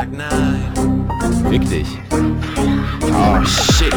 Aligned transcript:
Fick 0.00 1.68
dich. 1.68 1.98
Oh 3.12 3.44
shit. 3.44 3.92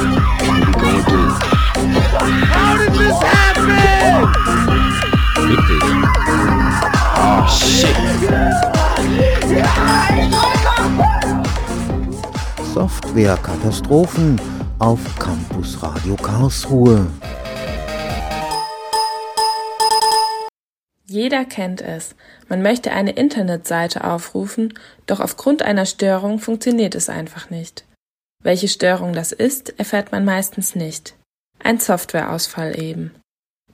How 2.51 2.77
did 2.77 2.93
this 2.93 3.19
happen? 3.23 4.27
Fick 5.47 5.61
dich. 5.65 5.87
Oh 7.15 7.47
shit. 7.47 7.95
Softwarekatastrophen 12.73 14.41
auf 14.79 14.99
Campus 15.17 15.81
Radio 15.81 16.17
Karlsruhe. 16.17 17.07
Jeder 21.13 21.45
kennt 21.45 21.79
es. 21.79 22.15
Man 22.49 22.63
möchte 22.63 22.91
eine 22.91 23.11
Internetseite 23.11 24.03
aufrufen, 24.03 24.73
doch 25.05 25.19
aufgrund 25.19 25.61
einer 25.61 25.85
Störung 25.85 26.39
funktioniert 26.39 26.95
es 26.95 27.07
einfach 27.07 27.51
nicht. 27.51 27.85
Welche 28.41 28.67
Störung 28.67 29.13
das 29.13 29.31
ist, 29.31 29.77
erfährt 29.77 30.11
man 30.11 30.25
meistens 30.25 30.73
nicht. 30.73 31.15
Ein 31.59 31.77
Softwareausfall 31.77 32.81
eben. 32.81 33.13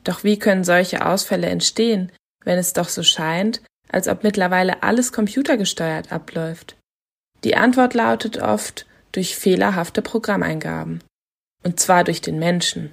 Doch 0.03 0.25
wie 0.25 0.37
können 0.37 0.65
solche 0.65 1.05
Ausfälle 1.05 1.47
entstehen, 1.47 2.11
wenn 2.43 2.59
es 2.59 2.73
doch 2.73 2.89
so 2.89 3.03
scheint, 3.03 3.61
als 3.89 4.09
ob 4.09 4.25
mittlerweile 4.25 4.83
alles 4.83 5.13
computergesteuert 5.13 6.11
abläuft? 6.11 6.75
Die 7.45 7.55
Antwort 7.55 7.93
lautet 7.93 8.41
oft 8.41 8.85
durch 9.13 9.37
fehlerhafte 9.37 10.01
Programmeingaben. 10.01 11.01
Und 11.63 11.79
zwar 11.79 12.03
durch 12.03 12.19
den 12.19 12.37
Menschen. 12.37 12.91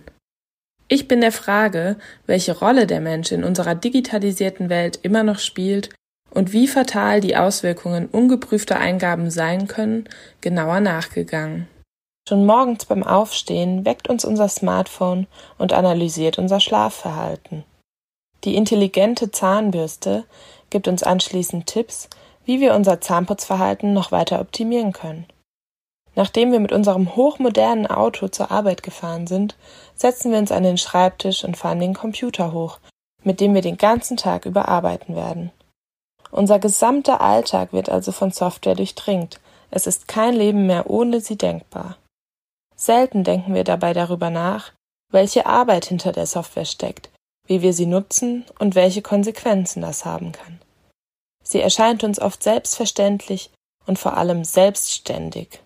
Ich 0.88 1.08
bin 1.08 1.20
der 1.20 1.32
Frage, 1.32 1.96
welche 2.26 2.56
Rolle 2.58 2.86
der 2.86 3.00
Mensch 3.00 3.32
in 3.32 3.42
unserer 3.42 3.74
digitalisierten 3.74 4.68
Welt 4.68 5.00
immer 5.02 5.24
noch 5.24 5.40
spielt 5.40 5.90
und 6.30 6.52
wie 6.52 6.68
fatal 6.68 7.20
die 7.20 7.36
Auswirkungen 7.36 8.06
ungeprüfter 8.06 8.78
Eingaben 8.78 9.30
sein 9.30 9.66
können, 9.66 10.08
genauer 10.40 10.80
nachgegangen. 10.80 11.66
Schon 12.28 12.44
morgens 12.44 12.84
beim 12.84 13.02
Aufstehen 13.02 13.84
weckt 13.84 14.08
uns 14.08 14.24
unser 14.24 14.48
Smartphone 14.48 15.26
und 15.58 15.72
analysiert 15.72 16.38
unser 16.38 16.60
Schlafverhalten. 16.60 17.64
Die 18.44 18.54
intelligente 18.54 19.30
Zahnbürste 19.30 20.24
gibt 20.70 20.88
uns 20.88 21.02
anschließend 21.02 21.66
Tipps, 21.66 22.08
wie 22.44 22.60
wir 22.60 22.74
unser 22.74 23.00
Zahnputzverhalten 23.00 23.92
noch 23.92 24.12
weiter 24.12 24.40
optimieren 24.40 24.92
können. 24.92 25.26
Nachdem 26.16 26.50
wir 26.50 26.60
mit 26.60 26.72
unserem 26.72 27.14
hochmodernen 27.14 27.86
Auto 27.86 28.28
zur 28.28 28.50
Arbeit 28.50 28.82
gefahren 28.82 29.26
sind, 29.26 29.54
setzen 29.94 30.32
wir 30.32 30.38
uns 30.38 30.50
an 30.50 30.62
den 30.62 30.78
Schreibtisch 30.78 31.44
und 31.44 31.58
fahren 31.58 31.78
den 31.78 31.94
Computer 31.94 32.52
hoch, 32.52 32.78
mit 33.22 33.38
dem 33.38 33.54
wir 33.54 33.60
den 33.60 33.76
ganzen 33.76 34.16
Tag 34.16 34.46
über 34.46 34.66
arbeiten 34.66 35.14
werden. 35.14 35.52
Unser 36.30 36.58
gesamter 36.58 37.20
Alltag 37.20 37.72
wird 37.72 37.90
also 37.90 38.12
von 38.12 38.30
Software 38.30 38.74
durchdringt. 38.74 39.40
Es 39.70 39.86
ist 39.86 40.08
kein 40.08 40.34
Leben 40.34 40.66
mehr 40.66 40.88
ohne 40.88 41.20
sie 41.20 41.36
denkbar. 41.36 41.98
Selten 42.74 43.22
denken 43.22 43.54
wir 43.54 43.64
dabei 43.64 43.92
darüber 43.92 44.30
nach, 44.30 44.72
welche 45.12 45.46
Arbeit 45.46 45.84
hinter 45.84 46.12
der 46.12 46.26
Software 46.26 46.64
steckt, 46.64 47.10
wie 47.46 47.60
wir 47.60 47.74
sie 47.74 47.86
nutzen 47.86 48.44
und 48.58 48.74
welche 48.74 49.02
Konsequenzen 49.02 49.82
das 49.82 50.04
haben 50.04 50.32
kann. 50.32 50.60
Sie 51.42 51.60
erscheint 51.60 52.04
uns 52.04 52.18
oft 52.20 52.42
selbstverständlich 52.42 53.50
und 53.86 53.98
vor 53.98 54.16
allem 54.16 54.44
selbstständig. 54.44 55.60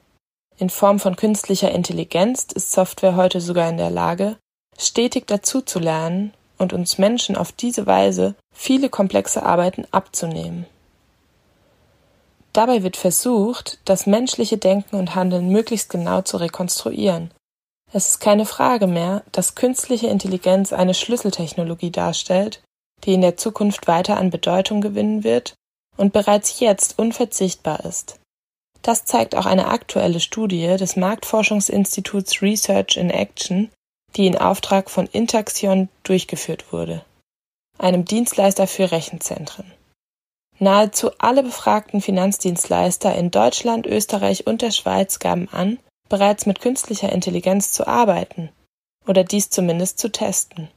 In 0.61 0.69
Form 0.69 0.99
von 1.01 1.17
künstlicher 1.17 1.71
Intelligenz 1.71 2.49
ist 2.55 2.73
Software 2.73 3.17
heute 3.17 3.41
sogar 3.41 3.71
in 3.71 3.79
der 3.79 3.89
Lage, 3.89 4.37
stetig 4.79 5.27
dazuzulernen 5.27 6.35
und 6.59 6.75
uns 6.75 6.99
Menschen 6.99 7.35
auf 7.35 7.51
diese 7.51 7.87
Weise 7.87 8.35
viele 8.55 8.91
komplexe 8.91 9.43
Arbeiten 9.43 9.87
abzunehmen. 9.91 10.67
Dabei 12.53 12.83
wird 12.83 12.99
versucht, 12.99 13.79
das 13.87 14.05
menschliche 14.05 14.59
Denken 14.59 14.97
und 14.97 15.15
Handeln 15.15 15.49
möglichst 15.49 15.89
genau 15.89 16.21
zu 16.21 16.37
rekonstruieren. 16.37 17.31
Es 17.95 18.09
ist 18.09 18.21
keine 18.21 18.45
Frage 18.45 18.87
mehr, 18.87 19.23
dass 19.33 19.55
künstliche 19.55 20.09
Intelligenz 20.09 20.75
eine 20.75 20.93
Schlüsseltechnologie 20.93 21.91
darstellt, 21.91 22.63
die 23.05 23.15
in 23.15 23.23
der 23.23 23.39
Zukunft 23.39 23.89
weiter 23.89 24.19
an 24.19 24.29
Bedeutung 24.29 24.83
gewinnen 24.83 25.25
wird 25.25 25.55
und 25.97 26.13
bereits 26.13 26.61
jetzt 26.61 26.99
unverzichtbar 26.99 27.83
ist. 27.87 28.20
Das 28.83 29.05
zeigt 29.05 29.35
auch 29.35 29.47
eine 29.47 29.69
aktuelle 29.69 30.21
Studie 30.21 30.67
des 30.79 30.97
Marktforschungsinstituts 30.97 32.41
Research 32.43 32.97
in 32.97 33.11
Action, 33.11 33.71
die 34.17 34.27
in 34.27 34.39
Auftrag 34.39 34.91
von 34.91 35.07
Intaxion 35.07 35.89
durchgeführt 36.03 36.73
wurde, 36.73 37.05
einem 37.79 38.05
Dienstleister 38.05 38.67
für 38.67 38.91
Rechenzentren. 38.91 39.71
Nahezu 40.59 41.11
alle 41.19 41.43
befragten 41.43 42.01
Finanzdienstleister 42.01 43.15
in 43.15 43.31
Deutschland, 43.31 43.87
Österreich 43.87 44.47
und 44.47 44.63
der 44.63 44.73
Schweiz 44.73 45.19
gaben 45.19 45.49
an, 45.49 45.79
bereits 46.09 46.45
mit 46.45 46.61
künstlicher 46.61 47.11
Intelligenz 47.11 47.73
zu 47.73 47.87
arbeiten 47.87 48.51
oder 49.07 49.25
dies 49.25 49.49
zumindest 49.49 49.99
zu 49.99 50.11
testen. 50.11 50.69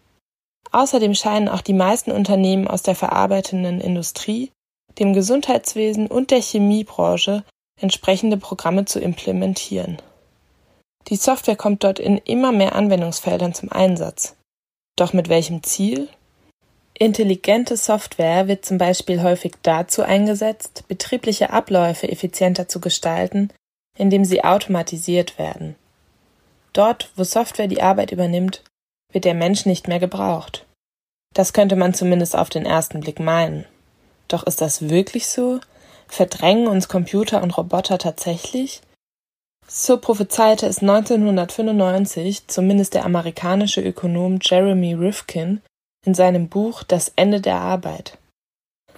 Außerdem 0.71 1.13
scheinen 1.15 1.49
auch 1.49 1.61
die 1.61 1.73
meisten 1.73 2.11
Unternehmen 2.11 2.67
aus 2.67 2.81
der 2.81 2.95
verarbeitenden 2.95 3.81
Industrie, 3.81 4.51
dem 4.99 5.13
Gesundheitswesen 5.13 6.07
und 6.07 6.31
der 6.31 6.41
Chemiebranche 6.41 7.43
entsprechende 7.83 8.37
Programme 8.37 8.85
zu 8.85 8.99
implementieren. 8.99 10.01
Die 11.09 11.17
Software 11.17 11.57
kommt 11.57 11.83
dort 11.83 11.99
in 11.99 12.17
immer 12.17 12.51
mehr 12.51 12.75
Anwendungsfeldern 12.75 13.53
zum 13.53 13.71
Einsatz. 13.71 14.35
Doch 14.95 15.13
mit 15.13 15.29
welchem 15.29 15.61
Ziel? 15.63 16.07
Intelligente 16.97 17.75
Software 17.75 18.47
wird 18.47 18.65
zum 18.65 18.77
Beispiel 18.77 19.21
häufig 19.21 19.53
dazu 19.63 20.03
eingesetzt, 20.03 20.85
betriebliche 20.87 21.49
Abläufe 21.49 22.07
effizienter 22.07 22.67
zu 22.67 22.79
gestalten, 22.79 23.51
indem 23.97 24.25
sie 24.25 24.43
automatisiert 24.43 25.37
werden. 25.37 25.75
Dort, 26.71 27.11
wo 27.15 27.23
Software 27.23 27.67
die 27.67 27.81
Arbeit 27.81 28.11
übernimmt, 28.11 28.63
wird 29.11 29.25
der 29.25 29.33
Mensch 29.33 29.65
nicht 29.65 29.87
mehr 29.87 29.99
gebraucht. 29.99 30.65
Das 31.33 31.51
könnte 31.51 31.75
man 31.75 31.93
zumindest 31.93 32.35
auf 32.35 32.49
den 32.49 32.65
ersten 32.65 33.01
Blick 33.01 33.19
meinen. 33.19 33.65
Doch 34.27 34.43
ist 34.43 34.61
das 34.61 34.89
wirklich 34.89 35.27
so? 35.27 35.59
Verdrängen 36.13 36.67
uns 36.67 36.89
Computer 36.89 37.41
und 37.41 37.57
Roboter 37.57 37.97
tatsächlich? 37.97 38.81
So 39.67 39.97
prophezeite 39.97 40.67
es 40.67 40.77
1995 40.83 42.47
zumindest 42.47 42.93
der 42.93 43.05
amerikanische 43.05 43.81
Ökonom 43.81 44.37
Jeremy 44.39 44.93
Rifkin 44.93 45.63
in 46.05 46.13
seinem 46.13 46.49
Buch 46.49 46.83
Das 46.83 47.11
Ende 47.15 47.41
der 47.41 47.55
Arbeit. 47.55 48.19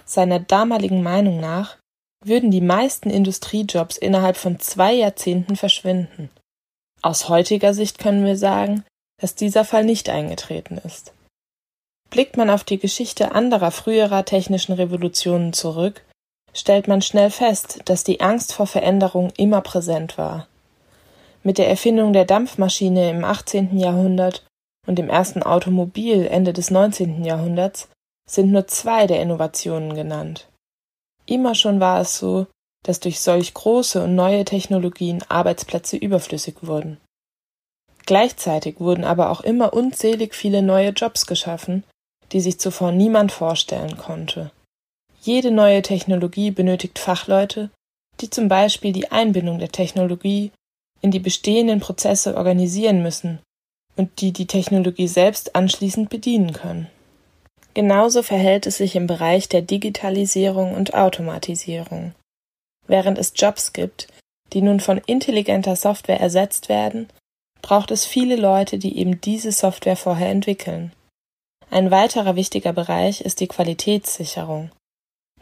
Seiner 0.04 0.40
damaligen 0.40 1.02
Meinung 1.02 1.40
nach 1.40 1.78
würden 2.22 2.50
die 2.50 2.60
meisten 2.60 3.08
Industriejobs 3.08 3.96
innerhalb 3.96 4.36
von 4.36 4.60
zwei 4.60 4.92
Jahrzehnten 4.92 5.56
verschwinden. 5.56 6.28
Aus 7.00 7.30
heutiger 7.30 7.72
Sicht 7.72 7.98
können 7.98 8.26
wir 8.26 8.36
sagen, 8.36 8.84
dass 9.22 9.34
dieser 9.34 9.64
Fall 9.64 9.84
nicht 9.84 10.10
eingetreten 10.10 10.76
ist. 10.84 11.14
Blickt 12.10 12.36
man 12.36 12.50
auf 12.50 12.62
die 12.62 12.78
Geschichte 12.78 13.32
anderer 13.32 13.70
früherer 13.70 14.26
technischen 14.26 14.74
Revolutionen 14.74 15.54
zurück, 15.54 16.02
stellt 16.56 16.88
man 16.88 17.02
schnell 17.02 17.30
fest, 17.30 17.80
dass 17.84 18.04
die 18.04 18.20
Angst 18.20 18.52
vor 18.52 18.66
Veränderung 18.66 19.30
immer 19.36 19.60
präsent 19.60 20.18
war. 20.18 20.48
Mit 21.42 21.58
der 21.58 21.68
Erfindung 21.68 22.12
der 22.12 22.24
Dampfmaschine 22.24 23.10
im 23.10 23.24
18. 23.24 23.78
Jahrhundert 23.78 24.44
und 24.86 24.98
dem 24.98 25.08
ersten 25.08 25.42
Automobil 25.42 26.26
Ende 26.26 26.52
des 26.52 26.70
19. 26.70 27.24
Jahrhunderts 27.24 27.88
sind 28.28 28.50
nur 28.50 28.66
zwei 28.66 29.06
der 29.06 29.20
Innovationen 29.20 29.94
genannt. 29.94 30.48
Immer 31.26 31.54
schon 31.54 31.80
war 31.80 32.00
es 32.00 32.18
so, 32.18 32.46
dass 32.82 33.00
durch 33.00 33.20
solch 33.20 33.52
große 33.52 34.02
und 34.02 34.14
neue 34.14 34.44
Technologien 34.44 35.22
Arbeitsplätze 35.28 35.96
überflüssig 35.96 36.56
wurden. 36.62 36.98
Gleichzeitig 38.06 38.78
wurden 38.78 39.04
aber 39.04 39.30
auch 39.30 39.40
immer 39.40 39.72
unzählig 39.72 40.34
viele 40.34 40.62
neue 40.62 40.90
Jobs 40.90 41.26
geschaffen, 41.26 41.82
die 42.32 42.40
sich 42.40 42.60
zuvor 42.60 42.92
niemand 42.92 43.32
vorstellen 43.32 43.96
konnte. 43.96 44.52
Jede 45.26 45.50
neue 45.50 45.82
Technologie 45.82 46.52
benötigt 46.52 47.00
Fachleute, 47.00 47.70
die 48.20 48.30
zum 48.30 48.46
Beispiel 48.46 48.92
die 48.92 49.10
Einbindung 49.10 49.58
der 49.58 49.70
Technologie 49.70 50.52
in 51.00 51.10
die 51.10 51.18
bestehenden 51.18 51.80
Prozesse 51.80 52.36
organisieren 52.36 53.02
müssen 53.02 53.40
und 53.96 54.20
die 54.20 54.32
die 54.32 54.46
Technologie 54.46 55.08
selbst 55.08 55.56
anschließend 55.56 56.10
bedienen 56.10 56.52
können. 56.52 56.86
Genauso 57.74 58.22
verhält 58.22 58.68
es 58.68 58.76
sich 58.76 58.94
im 58.94 59.08
Bereich 59.08 59.48
der 59.48 59.62
Digitalisierung 59.62 60.74
und 60.74 60.94
Automatisierung. 60.94 62.14
Während 62.86 63.18
es 63.18 63.32
Jobs 63.34 63.72
gibt, 63.72 64.06
die 64.52 64.62
nun 64.62 64.78
von 64.78 64.98
intelligenter 65.06 65.74
Software 65.74 66.20
ersetzt 66.20 66.68
werden, 66.68 67.08
braucht 67.62 67.90
es 67.90 68.06
viele 68.06 68.36
Leute, 68.36 68.78
die 68.78 68.96
eben 68.96 69.20
diese 69.20 69.50
Software 69.50 69.96
vorher 69.96 70.28
entwickeln. 70.28 70.92
Ein 71.68 71.90
weiterer 71.90 72.36
wichtiger 72.36 72.72
Bereich 72.72 73.22
ist 73.22 73.40
die 73.40 73.48
Qualitätssicherung. 73.48 74.70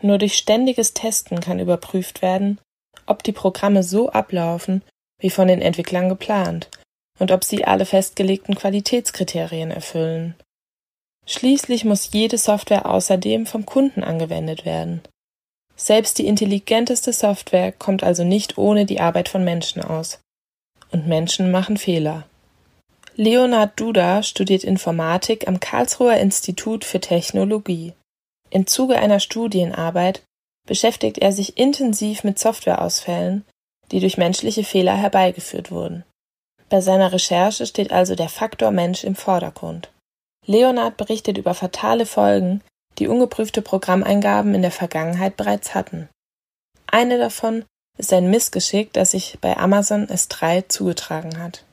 Nur 0.04 0.18
durch 0.18 0.36
ständiges 0.36 0.92
Testen 0.92 1.40
kann 1.40 1.58
überprüft 1.58 2.20
werden, 2.20 2.60
ob 3.06 3.22
die 3.22 3.32
Programme 3.32 3.82
so 3.82 4.10
ablaufen, 4.10 4.82
wie 5.18 5.30
von 5.30 5.48
den 5.48 5.62
Entwicklern 5.62 6.10
geplant, 6.10 6.68
und 7.18 7.32
ob 7.32 7.42
sie 7.42 7.64
alle 7.64 7.86
festgelegten 7.86 8.54
Qualitätskriterien 8.54 9.70
erfüllen. 9.70 10.34
Schließlich 11.24 11.86
muss 11.86 12.10
jede 12.12 12.36
Software 12.36 12.84
außerdem 12.84 13.46
vom 13.46 13.64
Kunden 13.64 14.04
angewendet 14.04 14.66
werden. 14.66 15.00
Selbst 15.74 16.18
die 16.18 16.26
intelligenteste 16.26 17.14
Software 17.14 17.72
kommt 17.72 18.04
also 18.04 18.24
nicht 18.24 18.58
ohne 18.58 18.84
die 18.84 19.00
Arbeit 19.00 19.30
von 19.30 19.42
Menschen 19.42 19.80
aus. 19.80 20.20
Und 20.92 21.06
Menschen 21.06 21.50
machen 21.50 21.78
Fehler. 21.78 22.26
Leonard 23.16 23.80
Duda 23.80 24.22
studiert 24.22 24.64
Informatik 24.64 25.48
am 25.48 25.60
Karlsruher 25.60 26.18
Institut 26.18 26.84
für 26.84 27.00
Technologie. 27.00 27.94
Im 28.54 28.68
Zuge 28.68 28.96
einer 28.96 29.18
Studienarbeit 29.18 30.22
beschäftigt 30.64 31.18
er 31.18 31.32
sich 31.32 31.58
intensiv 31.58 32.22
mit 32.22 32.38
Softwareausfällen, 32.38 33.44
die 33.90 33.98
durch 33.98 34.16
menschliche 34.16 34.62
Fehler 34.62 34.94
herbeigeführt 34.94 35.72
wurden. 35.72 36.04
Bei 36.68 36.80
seiner 36.80 37.12
Recherche 37.12 37.66
steht 37.66 37.92
also 37.92 38.14
der 38.14 38.28
Faktor 38.28 38.70
Mensch 38.70 39.02
im 39.02 39.16
Vordergrund. 39.16 39.90
Leonard 40.46 40.96
berichtet 40.96 41.36
über 41.36 41.52
fatale 41.54 42.06
Folgen, 42.06 42.62
die 42.98 43.08
ungeprüfte 43.08 43.60
Programmeingaben 43.60 44.54
in 44.54 44.62
der 44.62 44.70
Vergangenheit 44.70 45.36
bereits 45.36 45.74
hatten. 45.74 46.08
Eine 46.86 47.18
davon 47.18 47.64
ist 47.98 48.12
ein 48.12 48.30
Missgeschick, 48.30 48.92
das 48.92 49.10
sich 49.10 49.36
bei 49.40 49.56
Amazon 49.56 50.06
S3 50.06 50.68
zugetragen 50.68 51.42
hat. 51.42 51.64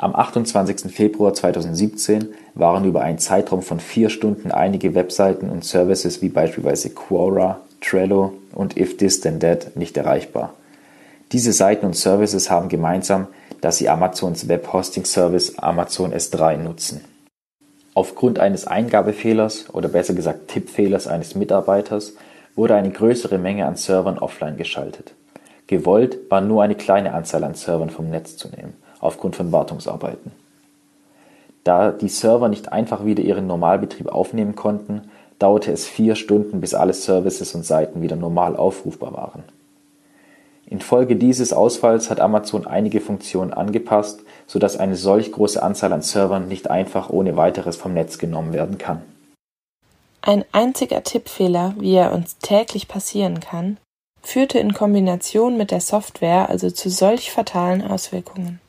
Am 0.00 0.14
28. 0.14 0.92
Februar 0.92 1.34
2017 1.34 2.28
waren 2.54 2.84
über 2.84 3.00
einen 3.02 3.18
Zeitraum 3.18 3.62
von 3.62 3.80
vier 3.80 4.10
Stunden 4.10 4.52
einige 4.52 4.94
Webseiten 4.94 5.50
und 5.50 5.64
Services 5.64 6.22
wie 6.22 6.28
beispielsweise 6.28 6.90
Quora, 6.90 7.58
Trello 7.80 8.34
und 8.54 8.76
If 8.76 8.96
This 8.96 9.20
Then 9.20 9.40
That 9.40 9.74
nicht 9.76 9.96
erreichbar. 9.96 10.54
Diese 11.32 11.52
Seiten 11.52 11.84
und 11.84 11.96
Services 11.96 12.48
haben 12.48 12.68
gemeinsam, 12.68 13.26
dass 13.60 13.78
sie 13.78 13.88
Amazons 13.88 14.46
Web-Hosting-Service 14.46 15.58
Amazon 15.58 16.14
S3 16.14 16.58
nutzen. 16.58 17.04
Aufgrund 17.94 18.38
eines 18.38 18.68
Eingabefehlers 18.68 19.74
oder 19.74 19.88
besser 19.88 20.14
gesagt 20.14 20.46
Tippfehlers 20.46 21.08
eines 21.08 21.34
Mitarbeiters 21.34 22.12
wurde 22.54 22.76
eine 22.76 22.92
größere 22.92 23.38
Menge 23.38 23.66
an 23.66 23.74
Servern 23.74 24.20
offline 24.20 24.56
geschaltet. 24.56 25.14
Gewollt 25.66 26.18
war 26.30 26.40
nur 26.40 26.62
eine 26.62 26.76
kleine 26.76 27.14
Anzahl 27.14 27.42
an 27.42 27.54
Servern 27.54 27.90
vom 27.90 28.08
Netz 28.10 28.36
zu 28.36 28.46
nehmen 28.48 28.74
aufgrund 29.00 29.36
von 29.36 29.52
Wartungsarbeiten. 29.52 30.32
Da 31.64 31.92
die 31.92 32.08
Server 32.08 32.48
nicht 32.48 32.72
einfach 32.72 33.04
wieder 33.04 33.22
ihren 33.22 33.46
Normalbetrieb 33.46 34.08
aufnehmen 34.08 34.56
konnten, 34.56 35.10
dauerte 35.38 35.70
es 35.70 35.86
vier 35.86 36.14
Stunden, 36.14 36.60
bis 36.60 36.74
alle 36.74 36.94
Services 36.94 37.54
und 37.54 37.64
Seiten 37.64 38.02
wieder 38.02 38.16
normal 38.16 38.56
aufrufbar 38.56 39.12
waren. 39.12 39.44
Infolge 40.66 41.16
dieses 41.16 41.52
Ausfalls 41.52 42.10
hat 42.10 42.20
Amazon 42.20 42.66
einige 42.66 43.00
Funktionen 43.00 43.52
angepasst, 43.52 44.20
sodass 44.46 44.76
eine 44.76 44.96
solch 44.96 45.32
große 45.32 45.62
Anzahl 45.62 45.92
an 45.92 46.02
Servern 46.02 46.48
nicht 46.48 46.70
einfach 46.70 47.08
ohne 47.08 47.36
weiteres 47.36 47.76
vom 47.76 47.94
Netz 47.94 48.18
genommen 48.18 48.52
werden 48.52 48.76
kann. 48.76 49.02
Ein 50.20 50.44
einziger 50.52 51.02
Tippfehler, 51.02 51.74
wie 51.78 51.94
er 51.94 52.12
uns 52.12 52.36
täglich 52.38 52.86
passieren 52.86 53.40
kann, 53.40 53.78
führte 54.20 54.58
in 54.58 54.74
Kombination 54.74 55.56
mit 55.56 55.70
der 55.70 55.80
Software 55.80 56.50
also 56.50 56.70
zu 56.70 56.90
solch 56.90 57.30
fatalen 57.30 57.82
Auswirkungen. 57.82 58.60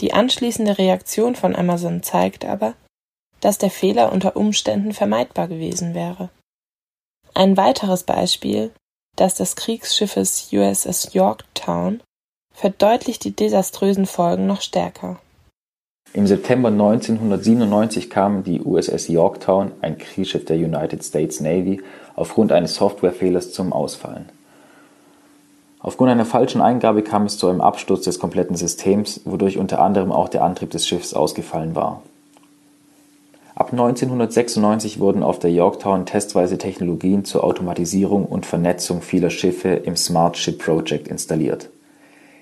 Die 0.00 0.12
anschließende 0.12 0.78
Reaktion 0.78 1.36
von 1.36 1.54
Amazon 1.54 2.02
zeigt 2.02 2.44
aber, 2.44 2.74
dass 3.40 3.58
der 3.58 3.70
Fehler 3.70 4.12
unter 4.12 4.36
Umständen 4.36 4.92
vermeidbar 4.92 5.48
gewesen 5.48 5.94
wäre. 5.94 6.30
Ein 7.34 7.56
weiteres 7.56 8.04
Beispiel, 8.04 8.72
das 9.16 9.34
des 9.34 9.56
Kriegsschiffes 9.56 10.48
USS 10.52 11.14
Yorktown, 11.14 12.00
verdeutlicht 12.52 13.24
die 13.24 13.34
desaströsen 13.34 14.06
Folgen 14.06 14.46
noch 14.46 14.60
stärker. 14.60 15.20
Im 16.12 16.28
September 16.28 16.68
1997 16.68 18.08
kam 18.08 18.44
die 18.44 18.60
USS 18.60 19.08
Yorktown, 19.08 19.72
ein 19.80 19.98
Kriegsschiff 19.98 20.44
der 20.44 20.56
United 20.56 21.02
States 21.04 21.40
Navy, 21.40 21.82
aufgrund 22.14 22.52
eines 22.52 22.76
Softwarefehlers 22.76 23.52
zum 23.52 23.72
Ausfallen. 23.72 24.28
Aufgrund 25.84 26.10
einer 26.10 26.24
falschen 26.24 26.62
Eingabe 26.62 27.02
kam 27.02 27.26
es 27.26 27.36
zu 27.36 27.46
einem 27.46 27.60
Absturz 27.60 28.04
des 28.04 28.18
kompletten 28.18 28.56
Systems, 28.56 29.20
wodurch 29.26 29.58
unter 29.58 29.82
anderem 29.82 30.12
auch 30.12 30.30
der 30.30 30.42
Antrieb 30.42 30.70
des 30.70 30.88
Schiffs 30.88 31.12
ausgefallen 31.12 31.74
war. 31.74 32.02
Ab 33.54 33.70
1996 33.70 34.98
wurden 34.98 35.22
auf 35.22 35.38
der 35.38 35.50
Yorktown 35.50 36.06
testweise 36.06 36.56
Technologien 36.56 37.26
zur 37.26 37.44
Automatisierung 37.44 38.24
und 38.24 38.46
Vernetzung 38.46 39.02
vieler 39.02 39.28
Schiffe 39.28 39.74
im 39.74 39.94
Smart 39.94 40.38
Ship 40.38 40.58
Project 40.58 41.06
installiert. 41.06 41.68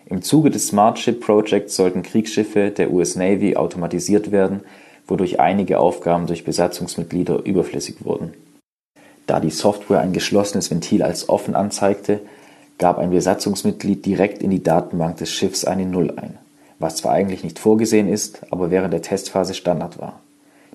Im 0.06 0.23
Zuge 0.23 0.50
des 0.50 0.69
Smart 0.69 1.00
Ship 1.00 1.21
Projects 1.21 1.75
sollten 1.75 2.05
Kriegsschiffe 2.05 2.71
der 2.71 2.93
US 2.93 3.17
Navy 3.17 3.56
automatisiert 3.56 4.31
werden, 4.31 4.61
wodurch 5.09 5.41
einige 5.41 5.81
Aufgaben 5.81 6.29
durch 6.29 6.44
Besatzungsmitglieder 6.44 7.44
überflüssig 7.44 8.05
wurden. 8.05 8.35
Da 9.27 9.41
die 9.41 9.50
Software 9.50 9.99
ein 9.99 10.12
geschlossenes 10.12 10.71
Ventil 10.71 11.03
als 11.03 11.29
offen 11.29 11.56
anzeigte, 11.56 12.21
gab 12.82 12.99
ein 12.99 13.11
Besatzungsmitglied 13.11 14.05
direkt 14.05 14.43
in 14.43 14.50
die 14.50 14.64
Datenbank 14.64 15.19
des 15.19 15.31
Schiffs 15.31 15.64
eine 15.64 15.87
Null 15.87 16.14
ein, 16.17 16.37
was 16.81 16.96
zwar 16.96 17.12
eigentlich 17.12 17.44
nicht 17.44 17.61
vorgesehen 17.61 18.08
ist, 18.08 18.40
aber 18.50 18.73
während 18.73 18.93
der 18.93 19.02
Testphase 19.02 19.55
Standard 19.55 20.00
war. 20.00 20.19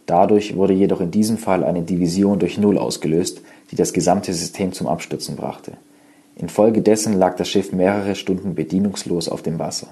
Dadurch 0.06 0.56
wurde 0.56 0.72
jedoch 0.72 1.02
in 1.02 1.12
diesem 1.12 1.38
Fall 1.38 1.66
eine 1.66 1.82
Division 1.82 2.40
durch 2.40 2.58
Null 2.58 2.78
ausgelöst, 2.78 3.42
die 3.72 3.76
das 3.76 3.92
gesamte 3.92 4.34
System 4.34 4.72
zum 4.72 4.88
Abstürzen 4.88 5.36
brachte. 5.36 5.74
Infolgedessen 6.38 7.12
lag 7.12 7.36
das 7.36 7.50
Schiff 7.50 7.74
mehrere 7.74 8.16
Stunden 8.16 8.56
bedienungslos 8.56 9.28
auf 9.28 9.42
dem 9.42 9.60
Wasser. 9.60 9.88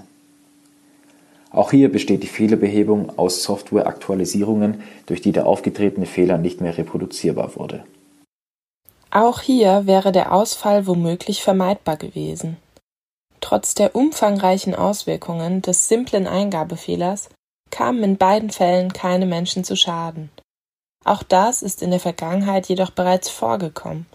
Auch 1.51 1.71
hier 1.71 1.91
besteht 1.91 2.23
die 2.23 2.27
Fehlerbehebung 2.27 3.19
aus 3.19 3.43
Softwareaktualisierungen, 3.43 4.83
durch 5.05 5.19
die 5.19 5.33
der 5.33 5.47
aufgetretene 5.47 6.05
Fehler 6.05 6.37
nicht 6.37 6.61
mehr 6.61 6.77
reproduzierbar 6.77 7.57
wurde 7.57 7.83
auch 9.11 9.41
hier 9.41 9.85
wäre 9.85 10.11
der 10.11 10.31
Ausfall 10.33 10.87
womöglich 10.87 11.41
vermeidbar 11.41 11.97
gewesen. 11.97 12.57
Trotz 13.41 13.75
der 13.75 13.95
umfangreichen 13.95 14.75
Auswirkungen 14.75 15.61
des 15.61 15.87
simplen 15.87 16.27
Eingabefehlers 16.27 17.29
kamen 17.69 18.03
in 18.03 18.17
beiden 18.17 18.49
Fällen 18.49 18.93
keine 18.93 19.25
Menschen 19.25 19.63
zu 19.63 19.75
Schaden. 19.75 20.29
Auch 21.03 21.21
das 21.21 21.61
ist 21.61 21.83
in 21.83 21.91
der 21.91 21.99
Vergangenheit 21.99 22.67
jedoch 22.67 22.89
bereits 22.89 23.29
vorgekommen. 23.29 24.07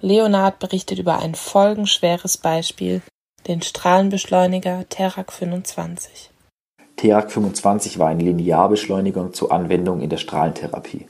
Leonard 0.00 0.58
berichtet 0.58 0.98
über 0.98 1.18
ein 1.18 1.34
folgenschweres 1.34 2.36
Beispiel, 2.36 3.02
den 3.46 3.62
Strahlenbeschleuniger 3.62 4.88
Terak 4.88 5.32
25. 5.32 6.30
Terak 6.96 7.30
25 7.30 7.98
war 7.98 8.08
ein 8.08 8.20
Linearbeschleuniger 8.20 9.32
zur 9.32 9.52
Anwendung 9.52 10.00
in 10.00 10.10
der 10.10 10.16
Strahlentherapie. 10.16 11.06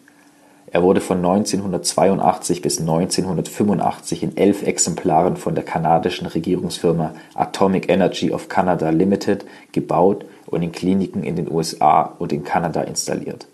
Er 0.77 0.83
wurde 0.83 1.01
von 1.01 1.25
1982 1.25 2.61
bis 2.61 2.81
1985 2.81 4.23
in 4.23 4.37
elf 4.37 4.63
Exemplaren 4.63 5.39
von 5.39 5.55
der 5.55 5.65
kanadischen 5.65 6.27
Regierungsfirma 6.27 7.15
Atomic 7.35 7.89
Energy 7.89 8.31
of 8.31 8.51
Canada 8.51 8.91
Limited 8.91 9.47
gebaut 9.73 10.27
und 10.45 10.61
in 10.61 10.73
Kliniken 10.73 11.25
in 11.25 11.35
den 11.35 11.51
USA 11.51 12.03
und 12.19 12.31
in 12.31 12.45
Kanada 12.45 12.83
installiert. 12.83 13.47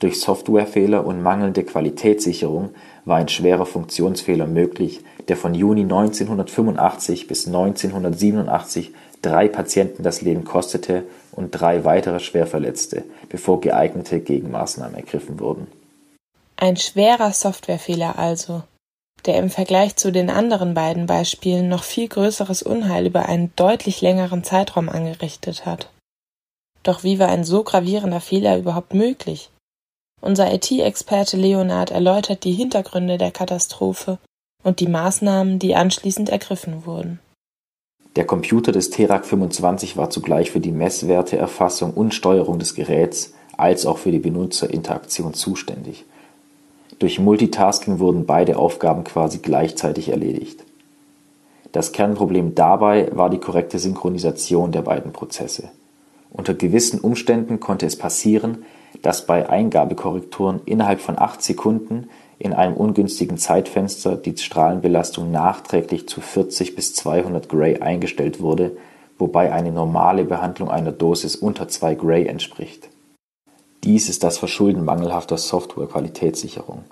Durch 0.00 0.18
Softwarefehler 0.18 1.06
und 1.06 1.22
mangelnde 1.22 1.62
Qualitätssicherung 1.62 2.70
war 3.04 3.18
ein 3.18 3.28
schwerer 3.28 3.64
Funktionsfehler 3.64 4.48
möglich, 4.48 5.04
der 5.28 5.36
von 5.36 5.54
Juni 5.54 5.82
1985 5.82 7.28
bis 7.28 7.46
1987 7.46 8.92
drei 9.22 9.46
Patienten 9.46 10.02
das 10.02 10.20
Leben 10.20 10.42
kostete 10.42 11.04
und 11.30 11.52
drei 11.52 11.84
weitere 11.84 12.18
schwer 12.18 12.48
verletzte, 12.48 13.04
bevor 13.28 13.60
geeignete 13.60 14.18
Gegenmaßnahmen 14.18 14.96
ergriffen 14.96 15.38
wurden 15.38 15.68
ein 16.60 16.76
schwerer 16.76 17.32
Softwarefehler 17.32 18.18
also, 18.18 18.62
der 19.24 19.38
im 19.38 19.50
Vergleich 19.50 19.96
zu 19.96 20.12
den 20.12 20.30
anderen 20.30 20.74
beiden 20.74 21.06
Beispielen 21.06 21.68
noch 21.68 21.84
viel 21.84 22.08
größeres 22.08 22.62
Unheil 22.62 23.06
über 23.06 23.26
einen 23.26 23.52
deutlich 23.56 24.00
längeren 24.00 24.44
Zeitraum 24.44 24.88
angerichtet 24.88 25.66
hat. 25.66 25.90
Doch 26.82 27.02
wie 27.02 27.18
war 27.18 27.28
ein 27.28 27.44
so 27.44 27.62
gravierender 27.62 28.20
Fehler 28.20 28.58
überhaupt 28.58 28.94
möglich? 28.94 29.50
Unser 30.20 30.52
IT-Experte 30.52 31.36
Leonard 31.36 31.90
erläutert 31.90 32.44
die 32.44 32.52
Hintergründe 32.52 33.16
der 33.16 33.30
Katastrophe 33.30 34.18
und 34.62 34.80
die 34.80 34.88
Maßnahmen, 34.88 35.58
die 35.58 35.74
anschließend 35.74 36.28
ergriffen 36.28 36.84
wurden. 36.84 37.20
Der 38.16 38.26
Computer 38.26 38.72
des 38.72 38.90
Terak 38.90 39.24
25 39.24 39.96
war 39.96 40.10
zugleich 40.10 40.50
für 40.50 40.60
die 40.60 40.72
Messwerteerfassung 40.72 41.94
und 41.94 42.12
Steuerung 42.12 42.58
des 42.58 42.74
Geräts 42.74 43.32
als 43.56 43.86
auch 43.86 43.98
für 43.98 44.10
die 44.10 44.18
Benutzerinteraktion 44.18 45.32
zuständig 45.32 46.04
durch 47.00 47.18
Multitasking 47.18 47.98
wurden 47.98 48.26
beide 48.26 48.58
Aufgaben 48.58 49.04
quasi 49.04 49.38
gleichzeitig 49.38 50.10
erledigt. 50.10 50.62
Das 51.72 51.92
Kernproblem 51.92 52.54
dabei 52.54 53.08
war 53.12 53.30
die 53.30 53.38
korrekte 53.38 53.78
Synchronisation 53.78 54.70
der 54.70 54.82
beiden 54.82 55.12
Prozesse. 55.12 55.70
Unter 56.30 56.52
gewissen 56.52 57.00
Umständen 57.00 57.58
konnte 57.58 57.86
es 57.86 57.96
passieren, 57.96 58.64
dass 59.02 59.24
bei 59.24 59.48
Eingabekorrekturen 59.48 60.60
innerhalb 60.66 61.00
von 61.00 61.18
acht 61.18 61.42
Sekunden 61.42 62.10
in 62.38 62.52
einem 62.52 62.76
ungünstigen 62.76 63.38
Zeitfenster 63.38 64.16
die 64.16 64.36
Strahlenbelastung 64.36 65.30
nachträglich 65.30 66.06
zu 66.06 66.20
40 66.20 66.76
bis 66.76 66.94
200 66.94 67.48
Gray 67.48 67.78
eingestellt 67.80 68.40
wurde, 68.40 68.76
wobei 69.18 69.52
eine 69.52 69.72
normale 69.72 70.24
Behandlung 70.24 70.70
einer 70.70 70.92
Dosis 70.92 71.34
unter 71.34 71.66
2 71.66 71.94
Gray 71.94 72.26
entspricht 72.26 72.89
dies 73.84 74.08
ist 74.08 74.24
das 74.24 74.38
Verschulden 74.38 74.84
mangelhafter 74.84 75.38
Software-Qualitätssicherung. 75.38 76.84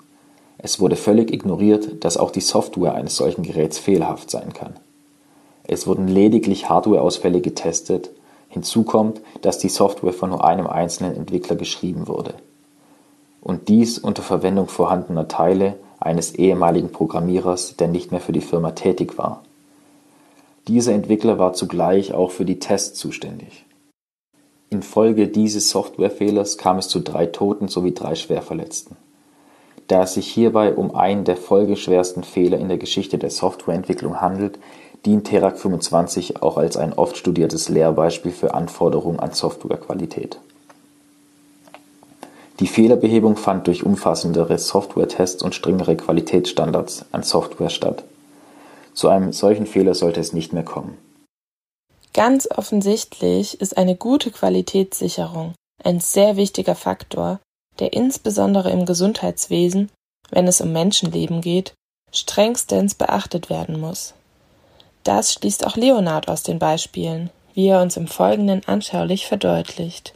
Es 0.57 0.79
wurde 0.79 0.95
völlig 0.95 1.31
ignoriert, 1.31 2.03
dass 2.03 2.17
auch 2.17 2.31
die 2.31 2.41
Software 2.41 2.93
eines 2.93 3.15
solchen 3.15 3.43
Geräts 3.43 3.77
fehlerhaft 3.77 4.29
sein 4.29 4.53
kann. 4.53 4.73
Es 5.63 5.85
wurden 5.85 6.07
lediglich 6.07 6.67
Hardwareausfälle 6.67 7.41
getestet, 7.41 8.09
hinzu 8.49 8.83
kommt, 8.83 9.21
dass 9.41 9.59
die 9.59 9.69
Software 9.69 10.13
von 10.13 10.31
nur 10.31 10.43
einem 10.43 10.67
einzelnen 10.67 11.15
Entwickler 11.15 11.55
geschrieben 11.55 12.07
wurde. 12.07 12.33
Und 13.41 13.67
dies 13.69 13.99
unter 13.99 14.23
Verwendung 14.23 14.67
vorhandener 14.67 15.27
Teile 15.27 15.75
eines 15.99 16.33
ehemaligen 16.33 16.91
Programmierers, 16.91 17.75
der 17.77 17.87
nicht 17.87 18.11
mehr 18.11 18.19
für 18.19 18.33
die 18.33 18.41
Firma 18.41 18.71
tätig 18.71 19.17
war. 19.17 19.43
Dieser 20.67 20.93
Entwickler 20.93 21.37
war 21.39 21.53
zugleich 21.53 22.13
auch 22.13 22.31
für 22.31 22.45
die 22.45 22.59
Tests 22.59 22.97
zuständig. 22.97 23.65
Infolge 24.71 25.27
dieses 25.27 25.69
Softwarefehlers 25.71 26.57
kam 26.57 26.77
es 26.77 26.87
zu 26.87 26.99
drei 26.99 27.25
Toten 27.25 27.67
sowie 27.67 27.93
drei 27.93 28.15
Schwerverletzten. 28.15 28.97
Da 29.87 30.03
es 30.03 30.13
sich 30.13 30.27
hierbei 30.27 30.75
um 30.75 30.93
einen 30.93 31.23
der 31.23 31.37
folgeschwersten 31.37 32.23
Fehler 32.23 32.59
in 32.59 32.67
der 32.67 32.77
Geschichte 32.77 33.17
der 33.17 33.31
Softwareentwicklung 33.31 34.21
handelt, 34.21 34.59
dient 35.05 35.25
Terak 35.25 35.57
25 35.57 36.43
auch 36.43 36.57
als 36.57 36.77
ein 36.77 36.93
oft 36.93 37.17
studiertes 37.17 37.69
Lehrbeispiel 37.69 38.31
für 38.31 38.53
Anforderungen 38.53 39.19
an 39.19 39.31
Softwarequalität. 39.31 40.39
Die 42.59 42.67
Fehlerbehebung 42.67 43.37
fand 43.37 43.65
durch 43.65 43.83
umfassendere 43.83 44.59
Softwaretests 44.59 45.41
und 45.41 45.55
strengere 45.55 45.95
Qualitätsstandards 45.95 47.05
an 47.11 47.23
Software 47.23 47.69
statt. 47.69 48.03
Zu 48.93 49.07
einem 49.07 49.31
solchen 49.31 49.65
Fehler 49.65 49.95
sollte 49.95 50.19
es 50.19 50.33
nicht 50.33 50.53
mehr 50.53 50.63
kommen. 50.63 50.97
Ganz 52.13 52.49
offensichtlich 52.49 53.61
ist 53.61 53.77
eine 53.77 53.95
gute 53.95 54.31
Qualitätssicherung 54.31 55.53
ein 55.83 55.99
sehr 55.99 56.35
wichtiger 56.35 56.75
Faktor, 56.75 57.39
der 57.79 57.93
insbesondere 57.93 58.71
im 58.71 58.85
Gesundheitswesen, 58.85 59.89
wenn 60.29 60.47
es 60.47 60.61
um 60.61 60.71
Menschenleben 60.71 61.41
geht, 61.41 61.73
strengstens 62.11 62.95
beachtet 62.95 63.49
werden 63.49 63.79
muss. 63.79 64.13
Das 65.03 65.33
schließt 65.33 65.65
auch 65.65 65.77
Leonard 65.77 66.27
aus 66.27 66.43
den 66.43 66.59
Beispielen, 66.59 67.29
wie 67.53 67.67
er 67.67 67.81
uns 67.81 67.97
im 67.97 68.07
Folgenden 68.07 68.61
anschaulich 68.65 69.27
verdeutlicht. 69.27 70.13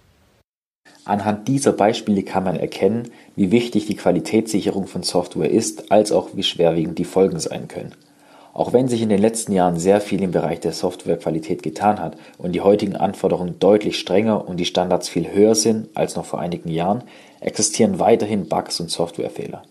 Anhand 1.05 1.47
dieser 1.47 1.73
Beispiele 1.73 2.23
kann 2.23 2.43
man 2.43 2.55
erkennen, 2.55 3.11
wie 3.35 3.51
wichtig 3.51 3.87
die 3.87 3.95
Qualitätssicherung 3.95 4.87
von 4.87 5.03
Software 5.03 5.49
ist, 5.49 5.91
als 5.91 6.11
auch 6.11 6.29
wie 6.33 6.43
schwerwiegend 6.43 6.97
die 6.97 7.05
Folgen 7.05 7.39
sein 7.39 7.67
können. 7.67 7.93
Auch 8.53 8.71
wenn 8.71 8.87
sich 8.87 9.01
in 9.01 9.09
den 9.09 9.19
letzten 9.19 9.51
Jahren 9.51 9.79
sehr 9.79 9.99
viel 9.99 10.21
im 10.21 10.31
Bereich 10.31 10.59
der 10.59 10.73
Softwarequalität 10.73 11.63
getan 11.63 11.99
hat 11.99 12.17
und 12.37 12.51
die 12.53 12.61
heutigen 12.61 12.95
Anforderungen 12.95 13.57
deutlich 13.57 13.97
strenger 13.97 14.47
und 14.47 14.57
die 14.57 14.65
Standards 14.65 15.09
viel 15.09 15.33
höher 15.33 15.55
sind 15.55 15.89
als 15.95 16.15
noch 16.15 16.25
vor 16.25 16.39
einigen 16.39 16.69
Jahren, 16.69 17.03
existieren 17.39 17.99
weiterhin 17.99 18.47
Bugs 18.47 18.79
und 18.79 18.91
Softwarefehler. 18.91 19.63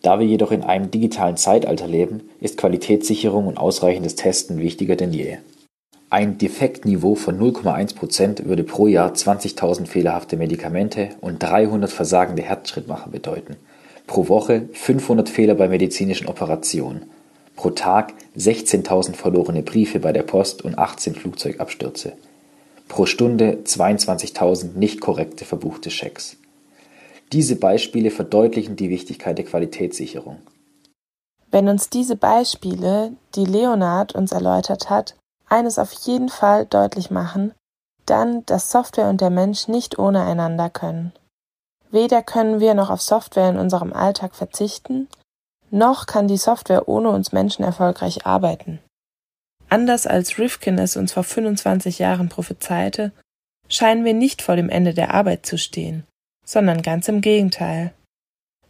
Da 0.00 0.20
wir 0.20 0.26
jedoch 0.26 0.52
in 0.52 0.62
einem 0.62 0.90
digitalen 0.92 1.36
Zeitalter 1.36 1.88
leben, 1.88 2.28
ist 2.40 2.56
Qualitätssicherung 2.56 3.48
und 3.48 3.58
ausreichendes 3.58 4.14
Testen 4.14 4.60
wichtiger 4.60 4.94
denn 4.94 5.12
je. 5.12 5.38
Ein 6.08 6.38
Defektniveau 6.38 7.16
von 7.16 7.40
0,1% 7.40 8.44
würde 8.44 8.62
pro 8.62 8.86
Jahr 8.86 9.12
20.000 9.12 9.86
fehlerhafte 9.86 10.36
Medikamente 10.36 11.08
und 11.20 11.42
300 11.42 11.90
versagende 11.90 12.42
Herzschrittmacher 12.42 13.10
bedeuten. 13.10 13.56
Pro 14.06 14.28
Woche 14.28 14.68
500 14.72 15.28
Fehler 15.28 15.54
bei 15.56 15.66
medizinischen 15.66 16.28
Operationen. 16.28 17.06
Pro 17.56 17.70
Tag 17.70 18.14
16.000 18.36 19.14
verlorene 19.14 19.62
Briefe 19.62 20.00
bei 20.00 20.12
der 20.12 20.22
Post 20.22 20.62
und 20.62 20.78
18 20.78 21.14
Flugzeugabstürze. 21.14 22.12
Pro 22.88 23.06
Stunde 23.06 23.60
22.000 23.64 24.76
nicht 24.76 25.00
korrekte 25.00 25.44
verbuchte 25.44 25.90
Schecks. 25.90 26.36
Diese 27.32 27.56
Beispiele 27.56 28.10
verdeutlichen 28.10 28.76
die 28.76 28.90
Wichtigkeit 28.90 29.38
der 29.38 29.44
Qualitätssicherung. 29.44 30.38
Wenn 31.50 31.68
uns 31.68 31.88
diese 31.88 32.16
Beispiele, 32.16 33.12
die 33.34 33.44
Leonard 33.44 34.14
uns 34.14 34.32
erläutert 34.32 34.90
hat, 34.90 35.16
eines 35.48 35.78
auf 35.78 35.92
jeden 35.92 36.28
Fall 36.28 36.66
deutlich 36.66 37.10
machen, 37.10 37.52
dann, 38.06 38.44
dass 38.46 38.70
Software 38.70 39.08
und 39.08 39.20
der 39.20 39.30
Mensch 39.30 39.68
nicht 39.68 39.98
ohne 39.98 40.22
einander 40.24 40.68
können. 40.68 41.12
Weder 41.90 42.22
können 42.22 42.60
wir 42.60 42.74
noch 42.74 42.90
auf 42.90 43.00
Software 43.00 43.48
in 43.48 43.56
unserem 43.56 43.92
Alltag 43.92 44.34
verzichten, 44.34 45.08
noch 45.74 46.06
kann 46.06 46.28
die 46.28 46.36
Software 46.36 46.88
ohne 46.88 47.10
uns 47.10 47.32
Menschen 47.32 47.64
erfolgreich 47.64 48.26
arbeiten. 48.26 48.80
Anders 49.68 50.06
als 50.06 50.38
Rifkin 50.38 50.78
es 50.78 50.96
uns 50.96 51.12
vor 51.12 51.24
25 51.24 51.98
Jahren 51.98 52.28
prophezeite, 52.28 53.12
scheinen 53.68 54.04
wir 54.04 54.14
nicht 54.14 54.42
vor 54.42 54.56
dem 54.56 54.68
Ende 54.68 54.94
der 54.94 55.14
Arbeit 55.14 55.46
zu 55.46 55.58
stehen 55.58 56.04
sondern 56.44 56.82
ganz 56.82 57.08
im 57.08 57.20
Gegenteil. 57.20 57.92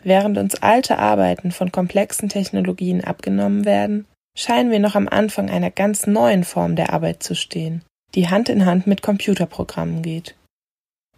Während 0.03 0.39
uns 0.39 0.63
alte 0.63 0.99
Arbeiten 0.99 1.51
von 1.51 1.73
komplexen 1.73 2.29
Technologien 2.29 3.03
abgenommen 3.03 3.65
werden, 3.65 4.07
scheinen 4.37 4.71
wir 4.71 4.81
noch 4.81 4.95
am 4.95 5.09
Anfang 5.09 5.51
einer 5.51 5.71
ganz 5.71 6.07
neuen 6.07 6.45
Form 6.45 6.77
der 6.77 6.93
Arbeit 6.93 7.23
zu 7.23 7.35
stehen, 7.35 7.83
die 8.15 8.29
Hand 8.29 8.49
in 8.49 8.67
Hand 8.67 8.87
mit 8.87 9.03
Computerprogrammen 9.03 10.03
geht. 10.03 10.35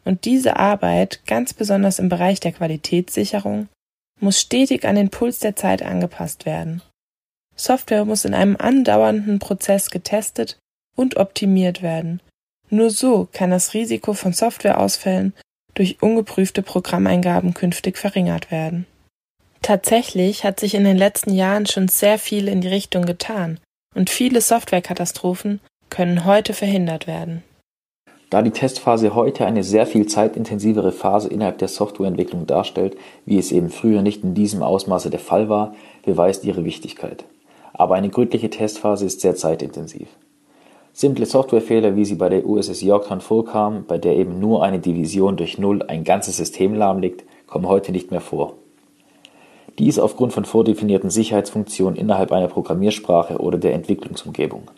Und 0.05 0.25
diese 0.25 0.57
Arbeit, 0.57 1.21
ganz 1.27 1.53
besonders 1.53 1.99
im 1.99 2.09
Bereich 2.09 2.39
der 2.39 2.53
Qualitätssicherung, 2.53 3.69
muss 4.21 4.41
stetig 4.41 4.87
an 4.87 4.97
den 4.97 5.11
Puls 5.11 5.39
der 5.39 5.57
Zeit 5.57 5.83
angepasst 5.83 6.47
werden. 6.47 6.83
Software 7.55 8.05
muss 8.05 8.25
in 8.25 8.35
einem 8.35 8.57
andauernden 8.57 9.39
Prozess 9.39 9.91
getestet 9.91 10.59
und 10.95 11.17
optimiert 11.17 11.83
werden. 11.83 12.21
Nur 12.69 12.91
so 12.91 13.29
kann 13.33 13.51
das 13.51 13.75
Risiko 13.75 14.13
von 14.13 14.33
Softwareausfällen 14.33 15.33
durch 15.75 16.03
ungeprüfte 16.03 16.63
Programmeingaben 16.63 17.55
künftig 17.55 17.99
verringert 17.99 18.51
werden. 18.51 18.87
Tatsächlich 19.63 20.45
hat 20.45 20.61
sich 20.61 20.75
in 20.75 20.85
den 20.85 20.97
letzten 20.97 21.35
Jahren 21.35 21.67
schon 21.67 21.89
sehr 21.89 22.19
viel 22.19 22.49
in 22.49 22.61
die 22.61 22.69
Richtung 22.69 23.05
getan 23.05 23.59
und 23.95 24.11
viele 24.11 24.41
Softwarekatastrophen 24.41 25.61
können 25.91 26.25
heute 26.25 26.55
verhindert 26.55 27.07
werden. 27.07 27.43
Da 28.29 28.43
die 28.43 28.51
Testphase 28.51 29.15
heute 29.15 29.47
eine 29.47 29.63
sehr 29.63 29.87
viel 29.87 30.07
zeitintensivere 30.07 30.91
Phase 30.91 31.29
innerhalb 31.29 31.59
der 31.59 31.69
Softwareentwicklung 31.69 32.47
darstellt, 32.47 32.97
wie 33.25 33.39
es 33.39 33.53
eben 33.53 33.71
früher 33.71 34.03
nicht 34.03 34.25
in 34.25 34.35
diesem 34.35 34.65
Ausmaße 34.65 35.11
der 35.11 35.21
Fall 35.21 35.49
war, 35.49 35.75
beweist 36.05 36.45
ihre 36.45 36.65
Wichtigkeit. 36.65 37.25
Aber 37.73 37.95
eine 37.95 38.09
gründliche 38.09 38.51
Testphase 38.51 39.07
ist 39.07 39.21
sehr 39.21 39.37
zeitintensiv. 39.37 40.09
Simple 40.93 41.27
Softwarefehler, 41.27 41.95
wie 41.95 42.05
sie 42.05 42.15
bei 42.15 42.29
der 42.29 42.47
USS 42.47 42.81
Yorktown 42.81 43.21
vorkamen, 43.21 43.85
bei 43.87 43.99
der 43.99 44.17
eben 44.17 44.41
nur 44.41 44.65
eine 44.65 44.81
Division 44.81 45.37
durch 45.37 45.59
Null 45.59 45.83
ein 45.83 46.03
ganzes 46.03 46.39
System 46.39 46.75
lahmlegt, 46.75 47.25
kommen 47.47 47.69
heute 47.69 47.93
nicht 47.93 48.11
mehr 48.11 48.23
vor. 48.23 48.55
Dies 49.79 49.99
aufgrund 49.99 50.33
von 50.33 50.47
vordefinierten 50.47 51.11
Sicherheitsfunktionen 51.11 51.97
innerhalb 51.97 52.33
einer 52.33 52.49
Programmiersprache 52.49 53.39
oder 53.39 53.59
der 53.59 53.75
Entwicklungsumgebung. 53.75 54.71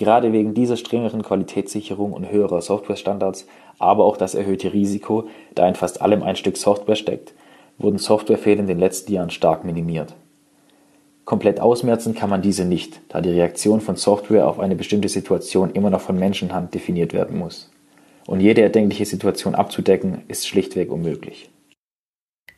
Gerade 0.00 0.32
wegen 0.32 0.54
dieser 0.54 0.78
strengeren 0.78 1.22
Qualitätssicherung 1.22 2.14
und 2.14 2.30
höherer 2.30 2.62
Softwarestandards, 2.62 3.46
aber 3.78 4.06
auch 4.06 4.16
das 4.16 4.34
erhöhte 4.34 4.72
Risiko, 4.72 5.28
da 5.54 5.68
in 5.68 5.74
fast 5.74 6.00
allem 6.00 6.22
ein 6.22 6.36
Stück 6.36 6.56
Software 6.56 6.96
steckt, 6.96 7.34
wurden 7.76 7.98
Softwarefehler 7.98 8.60
in 8.60 8.66
den 8.66 8.78
letzten 8.78 9.12
Jahren 9.12 9.28
stark 9.28 9.62
minimiert. 9.62 10.14
Komplett 11.26 11.60
ausmerzen 11.60 12.14
kann 12.14 12.30
man 12.30 12.40
diese 12.40 12.64
nicht, 12.64 13.02
da 13.10 13.20
die 13.20 13.28
Reaktion 13.28 13.82
von 13.82 13.96
Software 13.96 14.48
auf 14.48 14.58
eine 14.58 14.74
bestimmte 14.74 15.10
Situation 15.10 15.72
immer 15.72 15.90
noch 15.90 16.00
von 16.00 16.18
Menschenhand 16.18 16.72
definiert 16.72 17.12
werden 17.12 17.38
muss. 17.38 17.70
Und 18.26 18.40
jede 18.40 18.62
erdenkliche 18.62 19.04
Situation 19.04 19.54
abzudecken, 19.54 20.22
ist 20.28 20.48
schlichtweg 20.48 20.90
unmöglich. 20.90 21.50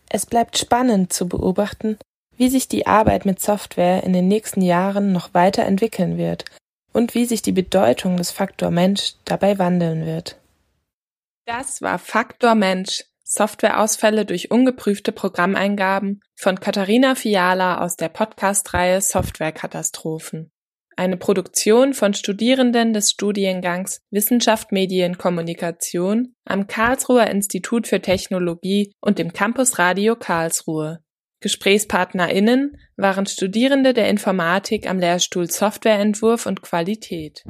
Es 0.09 0.27
bleibt 0.27 0.59
spannend 0.59 1.13
zu 1.13 1.27
beobachten, 1.27 1.99
wie 2.37 2.49
sich 2.49 2.69
die 2.69 2.87
Arbeit 2.87 3.27
mit 3.27 3.41
Software 3.41 4.05
in 4.05 4.13
den 4.13 4.29
nächsten 4.29 4.63
Jahren 4.63 5.11
noch 5.11 5.35
weiter 5.35 5.65
entwickeln 5.65 6.19
wird 6.19 6.45
und 6.93 7.15
wie 7.15 7.25
sich 7.25 7.43
die 7.43 7.53
Bedeutung 7.53 8.17
des 8.17 8.31
Faktor 8.31 8.71
Mensch 8.71 9.15
dabei 9.25 9.59
wandeln 9.59 10.07
wird. 10.07 10.39
Das 11.47 11.83
war 11.83 11.99
Faktor 11.99 12.55
Mensch, 12.55 13.05
Softwareausfälle 13.25 14.27
durch 14.27 14.51
ungeprüfte 14.51 15.11
Programmeingaben 15.11 16.21
von 16.37 16.61
Katharina 16.61 17.15
Fiala 17.15 17.81
aus 17.83 17.97
der 17.97 18.11
Podcast-Reihe 18.11 19.01
Softwarekatastrophen. 19.01 20.51
Eine 20.97 21.17
Produktion 21.17 21.95
von 21.95 22.13
Studierenden 22.13 22.93
des 22.93 23.11
Studiengangs 23.11 24.03
Wissenschaft 24.11 24.73
Medien 24.73 25.17
Kommunikation 25.17 26.35
am 26.45 26.67
Karlsruher 26.67 27.29
Institut 27.29 27.87
für 27.87 28.03
Technologie 28.03 28.93
und 29.01 29.19
dem 29.19 29.33
Campus 29.33 29.79
Radio 29.79 30.17
Karlsruhe. 30.17 31.02
GesprächspartnerInnen 31.43 32.79
waren 32.97 33.27
Studierende 33.27 33.93
der 33.93 34.09
Informatik 34.09 34.89
am 34.89 34.99
Lehrstuhl 34.99 35.51
Softwareentwurf 35.51 36.47
und 36.47 36.63
Qualität 36.63 37.45